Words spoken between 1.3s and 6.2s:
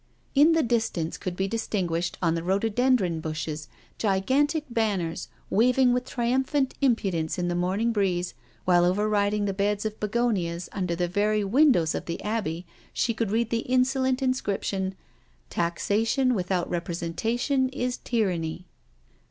be distinguished on the rhododendron bushes gigantic ban ners waving with